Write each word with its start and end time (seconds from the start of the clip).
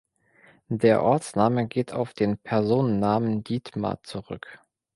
Der 0.71 1.03
Ortsname 1.03 1.67
geht 1.67 1.93
auf 1.93 2.15
den 2.15 2.35
Personennamen 2.39 3.43
Dietmar 3.43 4.01
zurück. 4.01 4.59